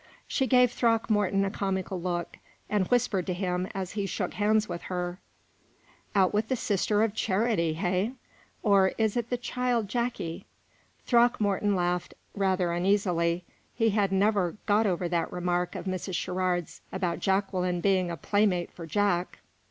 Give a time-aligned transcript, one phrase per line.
[0.27, 4.81] She gave Throckmorton a comical look, and whispered to him as he shook hands with
[4.89, 5.19] her:
[6.15, 8.13] "Out with the Sister of Charity, hey?
[8.63, 10.47] Or is it the child Jacky?"
[11.05, 13.45] Throckmorton laughed rather uneasily.
[13.75, 16.15] He had never got over that remark of Mrs.
[16.15, 19.37] Sherrard's about Jacqueline being a playmate for Jack.